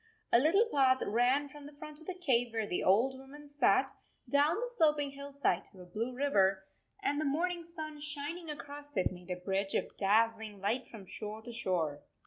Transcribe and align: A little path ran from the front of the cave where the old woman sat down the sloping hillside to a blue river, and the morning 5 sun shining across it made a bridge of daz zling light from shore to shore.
A 0.33 0.39
little 0.39 0.65
path 0.73 1.03
ran 1.05 1.47
from 1.47 1.67
the 1.67 1.73
front 1.75 1.99
of 2.01 2.07
the 2.07 2.15
cave 2.17 2.53
where 2.53 2.65
the 2.65 2.83
old 2.83 3.19
woman 3.19 3.47
sat 3.47 3.91
down 4.27 4.55
the 4.55 4.67
sloping 4.75 5.11
hillside 5.11 5.63
to 5.65 5.81
a 5.81 5.85
blue 5.85 6.11
river, 6.15 6.65
and 7.03 7.21
the 7.21 7.23
morning 7.23 7.61
5 7.61 7.69
sun 7.71 7.99
shining 7.99 8.49
across 8.49 8.97
it 8.97 9.11
made 9.11 9.29
a 9.29 9.35
bridge 9.35 9.75
of 9.75 9.95
daz 9.97 10.35
zling 10.39 10.59
light 10.59 10.87
from 10.89 11.05
shore 11.05 11.43
to 11.43 11.51
shore. 11.51 12.01